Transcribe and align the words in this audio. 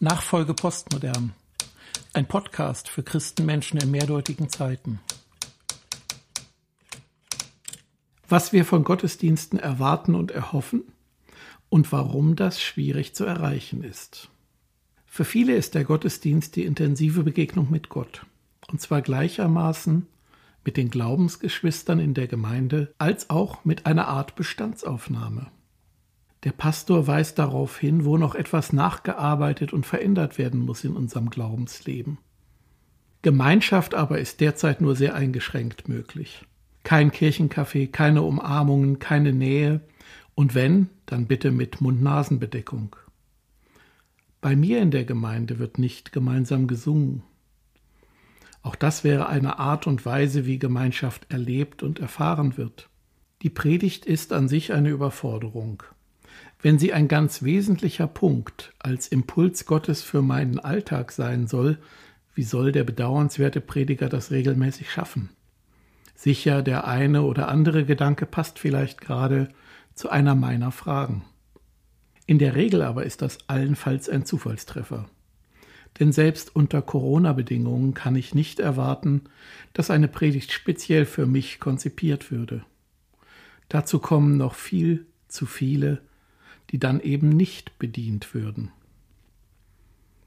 Nachfolge 0.00 0.54
Postmodern. 0.54 1.32
Ein 2.12 2.28
Podcast 2.28 2.88
für 2.88 3.02
Christenmenschen 3.02 3.80
in 3.80 3.90
mehrdeutigen 3.90 4.48
Zeiten. 4.48 5.00
Was 8.28 8.52
wir 8.52 8.64
von 8.64 8.84
Gottesdiensten 8.84 9.58
erwarten 9.58 10.14
und 10.14 10.30
erhoffen 10.30 10.84
und 11.68 11.90
warum 11.90 12.36
das 12.36 12.62
schwierig 12.62 13.16
zu 13.16 13.24
erreichen 13.24 13.82
ist. 13.82 14.28
Für 15.04 15.24
viele 15.24 15.56
ist 15.56 15.74
der 15.74 15.82
Gottesdienst 15.82 16.54
die 16.54 16.64
intensive 16.64 17.24
Begegnung 17.24 17.68
mit 17.68 17.88
Gott. 17.88 18.24
Und 18.70 18.80
zwar 18.80 19.02
gleichermaßen 19.02 20.06
mit 20.64 20.76
den 20.76 20.90
Glaubensgeschwistern 20.90 21.98
in 21.98 22.14
der 22.14 22.28
Gemeinde 22.28 22.94
als 22.98 23.30
auch 23.30 23.64
mit 23.64 23.86
einer 23.86 24.06
Art 24.06 24.36
Bestandsaufnahme. 24.36 25.50
Der 26.44 26.52
Pastor 26.52 27.06
weist 27.06 27.38
darauf 27.38 27.78
hin, 27.78 28.04
wo 28.04 28.16
noch 28.16 28.34
etwas 28.34 28.72
nachgearbeitet 28.72 29.72
und 29.72 29.86
verändert 29.86 30.38
werden 30.38 30.60
muss 30.60 30.84
in 30.84 30.94
unserem 30.94 31.30
Glaubensleben. 31.30 32.18
Gemeinschaft 33.22 33.94
aber 33.94 34.20
ist 34.20 34.40
derzeit 34.40 34.80
nur 34.80 34.94
sehr 34.94 35.14
eingeschränkt 35.14 35.88
möglich. 35.88 36.44
Kein 36.84 37.10
Kirchencafé, 37.10 37.90
keine 37.90 38.22
Umarmungen, 38.22 39.00
keine 39.00 39.32
Nähe 39.32 39.80
und 40.36 40.54
wenn, 40.54 40.88
dann 41.06 41.26
bitte 41.26 41.50
mit 41.50 41.80
Mund-Nasen-Bedeckung. 41.80 42.94
Bei 44.40 44.54
mir 44.54 44.80
in 44.80 44.92
der 44.92 45.04
Gemeinde 45.04 45.58
wird 45.58 45.78
nicht 45.78 46.12
gemeinsam 46.12 46.68
gesungen. 46.68 47.24
Auch 48.62 48.76
das 48.76 49.02
wäre 49.02 49.28
eine 49.28 49.58
Art 49.58 49.88
und 49.88 50.06
Weise, 50.06 50.46
wie 50.46 50.60
Gemeinschaft 50.60 51.26
erlebt 51.28 51.82
und 51.82 51.98
erfahren 51.98 52.56
wird. 52.56 52.88
Die 53.42 53.50
Predigt 53.50 54.06
ist 54.06 54.32
an 54.32 54.46
sich 54.46 54.72
eine 54.72 54.90
Überforderung. 54.90 55.82
Wenn 56.60 56.78
sie 56.78 56.92
ein 56.92 57.06
ganz 57.06 57.42
wesentlicher 57.42 58.08
Punkt 58.08 58.72
als 58.80 59.06
Impuls 59.06 59.64
Gottes 59.64 60.02
für 60.02 60.22
meinen 60.22 60.58
Alltag 60.58 61.12
sein 61.12 61.46
soll, 61.46 61.78
wie 62.34 62.42
soll 62.42 62.72
der 62.72 62.84
bedauernswerte 62.84 63.60
Prediger 63.60 64.08
das 64.08 64.30
regelmäßig 64.30 64.90
schaffen? 64.90 65.30
Sicher, 66.16 66.62
der 66.62 66.86
eine 66.88 67.22
oder 67.22 67.48
andere 67.48 67.84
Gedanke 67.84 68.26
passt 68.26 68.58
vielleicht 68.58 69.00
gerade 69.00 69.48
zu 69.94 70.10
einer 70.10 70.34
meiner 70.34 70.72
Fragen. 70.72 71.24
In 72.26 72.38
der 72.40 72.56
Regel 72.56 72.82
aber 72.82 73.04
ist 73.04 73.22
das 73.22 73.38
allenfalls 73.48 74.08
ein 74.08 74.24
Zufallstreffer. 74.24 75.08
Denn 75.98 76.12
selbst 76.12 76.54
unter 76.54 76.82
Corona-Bedingungen 76.82 77.94
kann 77.94 78.16
ich 78.16 78.34
nicht 78.34 78.58
erwarten, 78.58 79.22
dass 79.72 79.90
eine 79.90 80.08
Predigt 80.08 80.52
speziell 80.52 81.06
für 81.06 81.26
mich 81.26 81.60
konzipiert 81.60 82.30
würde. 82.30 82.64
Dazu 83.68 83.98
kommen 84.00 84.36
noch 84.36 84.54
viel 84.54 85.06
zu 85.28 85.46
viele 85.46 86.02
die 86.70 86.78
dann 86.78 87.00
eben 87.00 87.28
nicht 87.28 87.78
bedient 87.78 88.34
würden. 88.34 88.70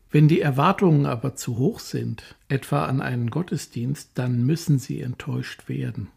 Wenn 0.09 0.27
die 0.27 0.41
Erwartungen 0.41 1.05
aber 1.05 1.35
zu 1.35 1.57
hoch 1.57 1.79
sind, 1.79 2.35
etwa 2.49 2.85
an 2.85 3.01
einen 3.01 3.29
Gottesdienst, 3.29 4.11
dann 4.15 4.45
müssen 4.45 4.77
sie 4.77 5.01
enttäuscht 5.01 5.69
werden. 5.69 6.09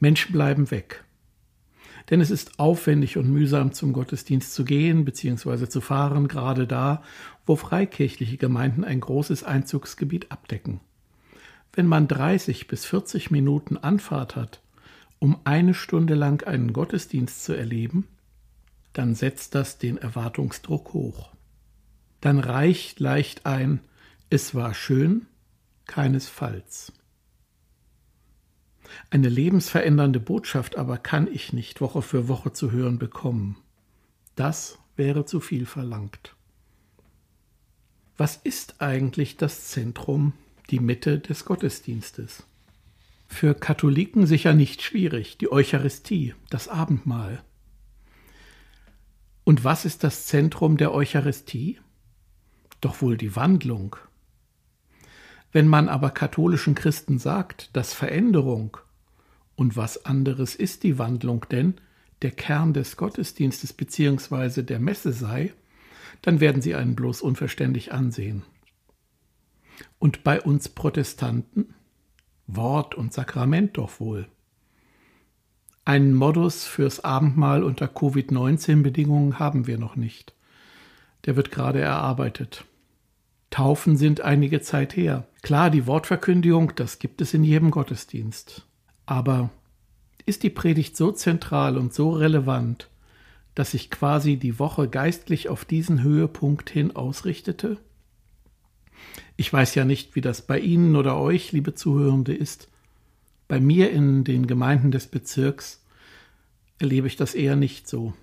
Menschen 0.00 0.32
bleiben 0.32 0.70
weg. 0.70 1.04
Denn 2.08 2.20
es 2.20 2.30
ist 2.30 2.58
aufwendig 2.58 3.18
und 3.18 3.30
mühsam 3.30 3.72
zum 3.72 3.92
Gottesdienst 3.92 4.54
zu 4.54 4.64
gehen 4.64 5.04
bzw. 5.04 5.68
zu 5.68 5.80
fahren, 5.80 6.28
gerade 6.28 6.66
da, 6.66 7.02
wo 7.44 7.56
freikirchliche 7.56 8.38
Gemeinden 8.38 8.84
ein 8.84 9.00
großes 9.00 9.44
Einzugsgebiet 9.44 10.30
abdecken. 10.32 10.80
Wenn 11.74 11.86
man 11.86 12.08
30 12.08 12.68
bis 12.68 12.86
40 12.86 13.30
Minuten 13.30 13.76
Anfahrt 13.76 14.34
hat, 14.34 14.62
um 15.18 15.38
eine 15.44 15.74
Stunde 15.74 16.14
lang 16.14 16.46
einen 16.46 16.72
Gottesdienst 16.72 17.44
zu 17.44 17.52
erleben, 17.52 18.06
dann 18.96 19.14
setzt 19.14 19.54
das 19.54 19.76
den 19.76 19.98
Erwartungsdruck 19.98 20.94
hoch. 20.94 21.34
Dann 22.22 22.38
reicht 22.38 22.98
leicht 22.98 23.44
ein, 23.44 23.80
es 24.30 24.54
war 24.54 24.72
schön, 24.72 25.26
keinesfalls. 25.84 26.94
Eine 29.10 29.28
lebensverändernde 29.28 30.18
Botschaft 30.18 30.76
aber 30.76 30.96
kann 30.96 31.28
ich 31.30 31.52
nicht 31.52 31.82
Woche 31.82 32.00
für 32.00 32.26
Woche 32.26 32.54
zu 32.54 32.70
hören 32.72 32.98
bekommen. 32.98 33.58
Das 34.34 34.78
wäre 34.96 35.26
zu 35.26 35.40
viel 35.40 35.66
verlangt. 35.66 36.34
Was 38.16 38.36
ist 38.36 38.80
eigentlich 38.80 39.36
das 39.36 39.68
Zentrum, 39.68 40.32
die 40.70 40.80
Mitte 40.80 41.18
des 41.18 41.44
Gottesdienstes? 41.44 42.44
Für 43.28 43.54
Katholiken 43.54 44.26
sicher 44.26 44.54
nicht 44.54 44.80
schwierig, 44.80 45.36
die 45.36 45.52
Eucharistie, 45.52 46.34
das 46.48 46.68
Abendmahl. 46.68 47.42
Und 49.46 49.62
was 49.62 49.84
ist 49.84 50.02
das 50.02 50.26
Zentrum 50.26 50.76
der 50.76 50.92
Eucharistie? 50.92 51.78
Doch 52.80 53.00
wohl 53.00 53.16
die 53.16 53.36
Wandlung. 53.36 53.94
Wenn 55.52 55.68
man 55.68 55.88
aber 55.88 56.10
katholischen 56.10 56.74
Christen 56.74 57.20
sagt, 57.20 57.70
dass 57.76 57.94
Veränderung 57.94 58.76
und 59.54 59.76
was 59.76 60.04
anderes 60.04 60.56
ist 60.56 60.82
die 60.82 60.98
Wandlung 60.98 61.46
denn 61.48 61.74
der 62.22 62.32
Kern 62.32 62.72
des 62.72 62.96
Gottesdienstes 62.96 63.72
bzw. 63.72 64.62
der 64.62 64.80
Messe 64.80 65.12
sei, 65.12 65.54
dann 66.22 66.40
werden 66.40 66.60
sie 66.60 66.74
einen 66.74 66.96
bloß 66.96 67.22
unverständlich 67.22 67.92
ansehen. 67.92 68.42
Und 70.00 70.24
bei 70.24 70.42
uns 70.42 70.68
Protestanten? 70.68 71.72
Wort 72.48 72.96
und 72.96 73.12
Sakrament 73.12 73.76
doch 73.78 74.00
wohl. 74.00 74.26
Einen 75.86 76.14
Modus 76.14 76.64
fürs 76.64 77.04
Abendmahl 77.04 77.62
unter 77.62 77.86
Covid-19-Bedingungen 77.86 79.38
haben 79.38 79.68
wir 79.68 79.78
noch 79.78 79.94
nicht. 79.94 80.34
Der 81.24 81.36
wird 81.36 81.52
gerade 81.52 81.80
erarbeitet. 81.80 82.64
Taufen 83.50 83.96
sind 83.96 84.20
einige 84.20 84.60
Zeit 84.60 84.96
her. 84.96 85.28
Klar, 85.42 85.70
die 85.70 85.86
Wortverkündigung, 85.86 86.72
das 86.74 86.98
gibt 86.98 87.20
es 87.20 87.34
in 87.34 87.44
jedem 87.44 87.70
Gottesdienst. 87.70 88.66
Aber 89.06 89.50
ist 90.24 90.42
die 90.42 90.50
Predigt 90.50 90.96
so 90.96 91.12
zentral 91.12 91.78
und 91.78 91.94
so 91.94 92.10
relevant, 92.10 92.90
dass 93.54 93.70
sich 93.70 93.88
quasi 93.88 94.38
die 94.38 94.58
Woche 94.58 94.88
geistlich 94.88 95.48
auf 95.48 95.64
diesen 95.64 96.02
Höhepunkt 96.02 96.68
hin 96.68 96.96
ausrichtete? 96.96 97.76
Ich 99.36 99.52
weiß 99.52 99.76
ja 99.76 99.84
nicht, 99.84 100.16
wie 100.16 100.20
das 100.20 100.42
bei 100.42 100.58
Ihnen 100.58 100.96
oder 100.96 101.16
euch, 101.16 101.52
liebe 101.52 101.74
Zuhörende, 101.74 102.34
ist. 102.34 102.66
Bei 103.48 103.60
mir 103.60 103.90
in 103.90 104.24
den 104.24 104.46
Gemeinden 104.46 104.90
des 104.90 105.06
Bezirks 105.06 105.84
erlebe 106.78 107.06
ich 107.06 107.16
das 107.16 107.34
eher 107.34 107.56
nicht 107.56 107.88
so. 107.88 108.14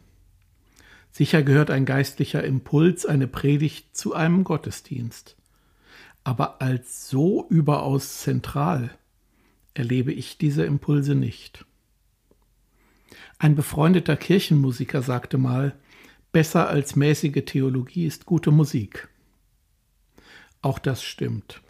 Sicher 1.12 1.44
gehört 1.44 1.70
ein 1.70 1.86
geistlicher 1.86 2.44
Impuls, 2.44 3.06
eine 3.06 3.28
Predigt 3.28 3.96
zu 3.96 4.14
einem 4.14 4.44
Gottesdienst. 4.44 5.36
Aber 6.24 6.62
als 6.62 7.10
so 7.10 7.48
überaus 7.50 8.22
zentral 8.22 8.92
erlebe 9.74 10.12
ich 10.12 10.38
diese 10.38 10.66
Impulse 10.66 11.16
nicht. 11.16 11.66
Ein 13.38 13.56
befreundeter 13.56 14.16
Kirchenmusiker 14.16 15.02
sagte 15.02 15.38
mal, 15.38 15.76
besser 16.32 16.70
als 16.70 16.96
mäßige 16.96 17.44
Theologie 17.46 18.06
ist 18.06 18.26
gute 18.26 18.52
Musik. 18.52 19.10
Auch 20.62 20.80
das 20.80 21.04
stimmt. 21.04 21.62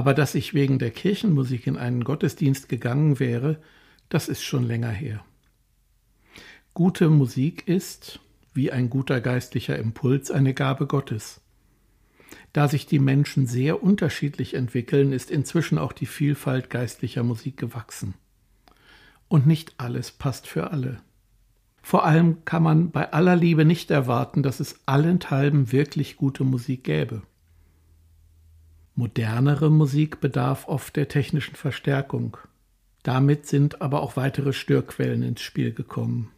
Aber 0.00 0.14
dass 0.14 0.34
ich 0.34 0.54
wegen 0.54 0.78
der 0.78 0.92
Kirchenmusik 0.92 1.66
in 1.66 1.76
einen 1.76 2.04
Gottesdienst 2.04 2.70
gegangen 2.70 3.20
wäre, 3.20 3.60
das 4.08 4.28
ist 4.28 4.42
schon 4.42 4.64
länger 4.64 4.88
her. 4.88 5.22
Gute 6.72 7.10
Musik 7.10 7.68
ist, 7.68 8.18
wie 8.54 8.72
ein 8.72 8.88
guter 8.88 9.20
geistlicher 9.20 9.78
Impuls, 9.78 10.30
eine 10.30 10.54
Gabe 10.54 10.86
Gottes. 10.86 11.42
Da 12.54 12.66
sich 12.66 12.86
die 12.86 12.98
Menschen 12.98 13.46
sehr 13.46 13.82
unterschiedlich 13.82 14.54
entwickeln, 14.54 15.12
ist 15.12 15.30
inzwischen 15.30 15.76
auch 15.76 15.92
die 15.92 16.06
Vielfalt 16.06 16.70
geistlicher 16.70 17.22
Musik 17.22 17.58
gewachsen. 17.58 18.14
Und 19.28 19.46
nicht 19.46 19.74
alles 19.76 20.12
passt 20.12 20.46
für 20.46 20.70
alle. 20.70 21.02
Vor 21.82 22.06
allem 22.06 22.42
kann 22.46 22.62
man 22.62 22.90
bei 22.90 23.12
aller 23.12 23.36
Liebe 23.36 23.66
nicht 23.66 23.90
erwarten, 23.90 24.42
dass 24.42 24.60
es 24.60 24.80
allenthalben 24.86 25.72
wirklich 25.72 26.16
gute 26.16 26.44
Musik 26.44 26.84
gäbe. 26.84 27.20
Modernere 28.94 29.70
Musik 29.70 30.20
bedarf 30.20 30.68
oft 30.68 30.96
der 30.96 31.08
technischen 31.08 31.54
Verstärkung. 31.54 32.36
Damit 33.02 33.46
sind 33.46 33.80
aber 33.80 34.02
auch 34.02 34.16
weitere 34.16 34.52
Störquellen 34.52 35.22
ins 35.22 35.40
Spiel 35.40 35.72
gekommen. 35.72 36.30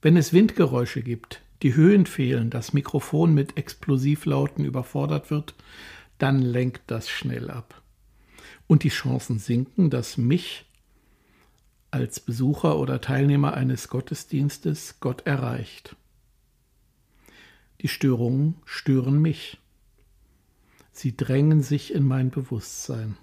Wenn 0.00 0.16
es 0.16 0.32
Windgeräusche 0.32 1.02
gibt, 1.02 1.42
die 1.62 1.74
Höhen 1.74 2.06
fehlen, 2.06 2.50
das 2.50 2.72
Mikrofon 2.72 3.34
mit 3.34 3.56
Explosivlauten 3.56 4.64
überfordert 4.64 5.30
wird, 5.30 5.54
dann 6.18 6.40
lenkt 6.40 6.82
das 6.86 7.08
schnell 7.08 7.50
ab. 7.50 7.82
Und 8.66 8.82
die 8.82 8.90
Chancen 8.90 9.38
sinken, 9.38 9.90
dass 9.90 10.16
mich 10.16 10.64
als 11.90 12.20
Besucher 12.20 12.78
oder 12.78 13.00
Teilnehmer 13.00 13.54
eines 13.54 13.88
Gottesdienstes 13.88 15.00
Gott 15.00 15.26
erreicht. 15.26 15.96
Die 17.80 17.88
Störungen 17.88 18.56
stören 18.64 19.20
mich. 19.20 19.58
Sie 20.98 21.14
drängen 21.14 21.60
sich 21.60 21.92
in 21.92 22.06
mein 22.06 22.30
Bewusstsein. 22.30 23.18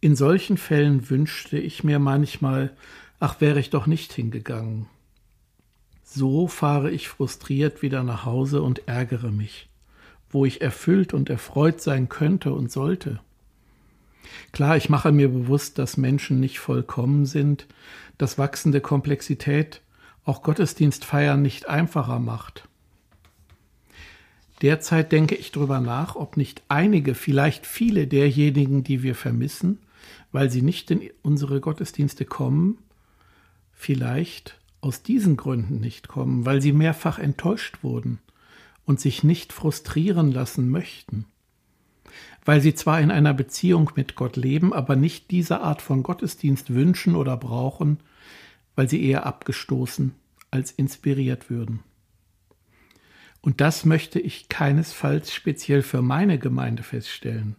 In 0.00 0.14
solchen 0.14 0.56
Fällen 0.56 1.10
wünschte 1.10 1.58
ich 1.58 1.82
mir 1.82 1.98
manchmal, 1.98 2.76
ach 3.18 3.40
wäre 3.40 3.58
ich 3.58 3.70
doch 3.70 3.88
nicht 3.88 4.12
hingegangen. 4.12 4.86
So 6.04 6.46
fahre 6.46 6.92
ich 6.92 7.08
frustriert 7.08 7.82
wieder 7.82 8.04
nach 8.04 8.24
Hause 8.24 8.62
und 8.62 8.86
ärgere 8.86 9.32
mich, 9.32 9.68
wo 10.30 10.44
ich 10.44 10.60
erfüllt 10.60 11.12
und 11.12 11.28
erfreut 11.28 11.80
sein 11.80 12.08
könnte 12.08 12.52
und 12.52 12.70
sollte. 12.70 13.18
Klar, 14.52 14.76
ich 14.76 14.88
mache 14.88 15.10
mir 15.10 15.28
bewusst, 15.28 15.76
dass 15.76 15.96
Menschen 15.96 16.38
nicht 16.38 16.60
vollkommen 16.60 17.26
sind, 17.26 17.66
dass 18.16 18.38
wachsende 18.38 18.80
Komplexität 18.80 19.82
auch 20.24 20.44
Gottesdienstfeiern 20.44 21.42
nicht 21.42 21.68
einfacher 21.68 22.20
macht. 22.20 22.68
Derzeit 24.62 25.12
denke 25.12 25.34
ich 25.34 25.52
darüber 25.52 25.80
nach, 25.80 26.16
ob 26.16 26.36
nicht 26.36 26.62
einige, 26.68 27.14
vielleicht 27.14 27.66
viele 27.66 28.06
derjenigen, 28.06 28.82
die 28.82 29.02
wir 29.02 29.14
vermissen, 29.14 29.78
weil 30.32 30.50
sie 30.50 30.62
nicht 30.62 30.90
in 30.90 31.10
unsere 31.22 31.60
Gottesdienste 31.60 32.24
kommen, 32.24 32.78
vielleicht 33.72 34.58
aus 34.80 35.02
diesen 35.02 35.36
Gründen 35.36 35.80
nicht 35.80 36.08
kommen, 36.08 36.46
weil 36.46 36.62
sie 36.62 36.72
mehrfach 36.72 37.18
enttäuscht 37.18 37.78
wurden 37.82 38.18
und 38.86 39.00
sich 39.00 39.24
nicht 39.24 39.52
frustrieren 39.52 40.32
lassen 40.32 40.70
möchten, 40.70 41.26
weil 42.44 42.60
sie 42.60 42.74
zwar 42.74 43.00
in 43.00 43.10
einer 43.10 43.34
Beziehung 43.34 43.90
mit 43.94 44.14
Gott 44.14 44.36
leben, 44.36 44.72
aber 44.72 44.96
nicht 44.96 45.30
diese 45.30 45.60
Art 45.60 45.82
von 45.82 46.02
Gottesdienst 46.02 46.72
wünschen 46.72 47.14
oder 47.14 47.36
brauchen, 47.36 47.98
weil 48.74 48.88
sie 48.88 49.04
eher 49.04 49.26
abgestoßen 49.26 50.12
als 50.50 50.70
inspiriert 50.70 51.50
würden. 51.50 51.80
Und 53.46 53.60
das 53.60 53.84
möchte 53.84 54.18
ich 54.18 54.48
keinesfalls 54.48 55.32
speziell 55.32 55.82
für 55.82 56.02
meine 56.02 56.36
Gemeinde 56.36 56.82
feststellen. 56.82 57.54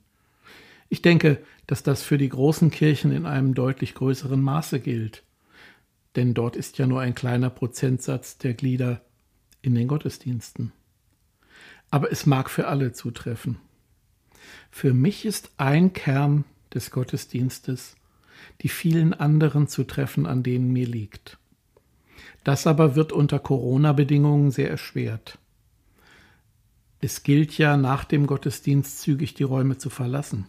Ich 0.89 1.01
denke, 1.01 1.41
dass 1.65 1.81
das 1.81 2.03
für 2.03 2.17
die 2.17 2.27
großen 2.27 2.71
Kirchen 2.71 3.13
in 3.13 3.25
einem 3.25 3.53
deutlich 3.53 3.93
größeren 3.93 4.41
Maße 4.41 4.81
gilt. 4.81 5.23
Denn 6.17 6.33
dort 6.33 6.57
ist 6.57 6.77
ja 6.77 6.87
nur 6.87 6.99
ein 6.99 7.15
kleiner 7.15 7.49
Prozentsatz 7.49 8.37
der 8.37 8.53
Glieder 8.53 8.99
in 9.61 9.75
den 9.75 9.87
Gottesdiensten. 9.87 10.73
Aber 11.89 12.11
es 12.11 12.25
mag 12.25 12.49
für 12.49 12.67
alle 12.67 12.91
zutreffen. 12.91 13.55
Für 14.69 14.93
mich 14.93 15.23
ist 15.23 15.51
ein 15.55 15.93
Kern 15.93 16.43
des 16.73 16.91
Gottesdienstes, 16.91 17.95
die 18.61 18.67
vielen 18.67 19.13
anderen 19.13 19.69
zu 19.69 19.85
treffen, 19.85 20.25
an 20.25 20.43
denen 20.43 20.73
mir 20.73 20.85
liegt. 20.85 21.37
Das 22.43 22.67
aber 22.67 22.97
wird 22.97 23.13
unter 23.13 23.39
Corona-Bedingungen 23.39 24.51
sehr 24.51 24.69
erschwert. 24.69 25.39
Es 26.99 27.23
gilt 27.23 27.57
ja 27.57 27.77
nach 27.77 28.05
dem 28.05 28.25
Gottesdienst 28.25 29.01
zügig 29.01 29.35
die 29.35 29.43
Räume 29.43 29.77
zu 29.77 29.89
verlassen. 29.89 30.47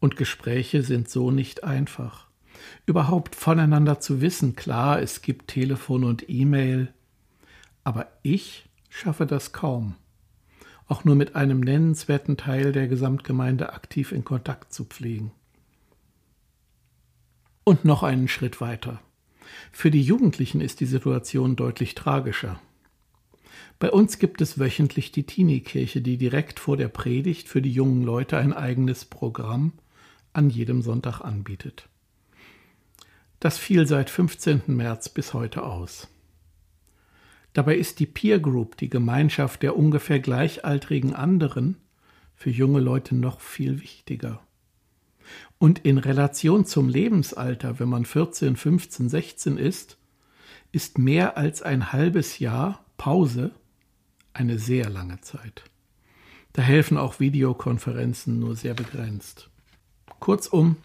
Und 0.00 0.16
Gespräche 0.16 0.82
sind 0.82 1.08
so 1.08 1.30
nicht 1.30 1.64
einfach. 1.64 2.26
Überhaupt 2.84 3.34
voneinander 3.34 4.00
zu 4.00 4.20
wissen, 4.20 4.54
klar, 4.54 5.00
es 5.00 5.22
gibt 5.22 5.48
Telefon 5.48 6.04
und 6.04 6.28
E-Mail, 6.28 6.92
aber 7.84 8.08
ich 8.22 8.68
schaffe 8.88 9.26
das 9.26 9.52
kaum, 9.52 9.94
auch 10.86 11.04
nur 11.04 11.14
mit 11.14 11.36
einem 11.36 11.60
nennenswerten 11.60 12.36
Teil 12.36 12.72
der 12.72 12.88
Gesamtgemeinde 12.88 13.72
aktiv 13.72 14.12
in 14.12 14.24
Kontakt 14.24 14.72
zu 14.72 14.84
pflegen. 14.84 15.32
Und 17.64 17.84
noch 17.84 18.02
einen 18.02 18.28
Schritt 18.28 18.60
weiter. 18.60 19.00
Für 19.72 19.90
die 19.90 20.02
Jugendlichen 20.02 20.60
ist 20.60 20.80
die 20.80 20.86
Situation 20.86 21.56
deutlich 21.56 21.94
tragischer. 21.94 22.60
Bei 23.78 23.90
uns 23.90 24.18
gibt 24.18 24.40
es 24.40 24.58
wöchentlich 24.58 25.12
die 25.12 25.24
Teenie-Kirche, 25.24 26.00
die 26.00 26.16
direkt 26.16 26.60
vor 26.60 26.78
der 26.78 26.88
Predigt 26.88 27.48
für 27.48 27.60
die 27.60 27.72
jungen 27.72 28.02
Leute 28.02 28.38
ein 28.38 28.54
eigenes 28.54 29.04
Programm 29.04 29.72
an 30.32 30.48
jedem 30.48 30.80
Sonntag 30.80 31.20
anbietet. 31.20 31.88
Das 33.38 33.58
fiel 33.58 33.86
seit 33.86 34.08
15. 34.08 34.62
März 34.68 35.10
bis 35.10 35.34
heute 35.34 35.62
aus. 35.62 36.08
Dabei 37.52 37.76
ist 37.76 38.00
die 38.00 38.06
Peer 38.06 38.38
Group, 38.38 38.78
die 38.78 38.88
Gemeinschaft 38.88 39.62
der 39.62 39.76
ungefähr 39.76 40.20
gleichaltrigen 40.20 41.14
anderen, 41.14 41.76
für 42.34 42.50
junge 42.50 42.80
Leute 42.80 43.14
noch 43.14 43.40
viel 43.40 43.80
wichtiger. 43.80 44.42
Und 45.58 45.80
in 45.80 45.98
Relation 45.98 46.64
zum 46.64 46.88
Lebensalter, 46.88 47.78
wenn 47.78 47.88
man 47.88 48.04
14, 48.04 48.56
15, 48.56 49.08
16 49.08 49.58
ist, 49.58 49.98
ist 50.72 50.98
mehr 50.98 51.36
als 51.36 51.62
ein 51.62 51.92
halbes 51.92 52.38
Jahr 52.38 52.84
Pause 52.96 53.52
eine 54.36 54.58
sehr 54.58 54.88
lange 54.90 55.20
Zeit. 55.20 55.64
Da 56.52 56.62
helfen 56.62 56.96
auch 56.96 57.20
Videokonferenzen 57.20 58.38
nur 58.38 58.56
sehr 58.56 58.74
begrenzt. 58.74 59.50
Kurzum, 60.20 60.76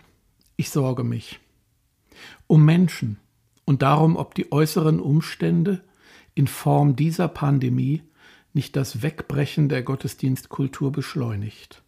ich 0.55 0.69
sorge 0.69 1.03
mich 1.03 1.39
um 2.47 2.65
Menschen 2.65 3.17
und 3.65 3.81
darum, 3.81 4.15
ob 4.15 4.35
die 4.35 4.51
äußeren 4.51 4.99
Umstände 4.99 5.81
in 6.35 6.47
Form 6.47 6.95
dieser 6.95 7.27
Pandemie 7.27 8.03
nicht 8.53 8.75
das 8.75 9.01
Wegbrechen 9.01 9.69
der 9.69 9.81
Gottesdienstkultur 9.81 10.91
beschleunigt. 10.91 11.81